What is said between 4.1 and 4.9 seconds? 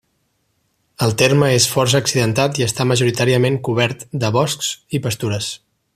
de boscs